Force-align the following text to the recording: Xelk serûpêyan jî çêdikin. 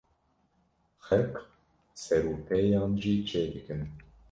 Xelk 1.05 1.35
serûpêyan 2.01 2.91
jî 3.01 3.15
çêdikin. 3.29 3.81